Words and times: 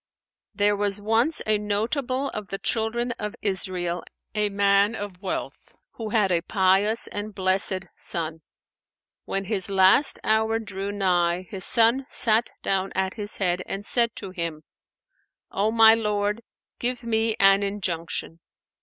There 0.55 0.75
was 0.75 0.99
once 0.99 1.43
a 1.45 1.59
notable 1.59 2.31
of 2.31 2.47
the 2.47 2.57
Children 2.57 3.11
of 3.19 3.35
Israel, 3.43 4.03
a 4.33 4.49
man 4.49 4.95
of 4.95 5.21
wealth 5.21 5.75
who 5.91 6.09
had 6.09 6.31
a 6.31 6.41
pious 6.41 7.05
and 7.05 7.35
blessed 7.35 7.85
son. 7.95 8.41
When 9.25 9.45
his 9.45 9.69
last 9.69 10.17
hour 10.23 10.57
drew 10.57 10.91
nigh, 10.91 11.43
his 11.51 11.65
son 11.65 12.07
sat 12.09 12.49
down 12.63 12.91
at 12.95 13.13
his 13.13 13.37
head 13.37 13.61
and 13.67 13.85
said 13.85 14.15
to 14.15 14.31
him, 14.31 14.63
"O 15.51 15.69
my 15.69 15.93
lord, 15.93 16.41
give 16.79 17.03
me 17.03 17.35
an 17.39 17.61
injunction." 17.61 18.39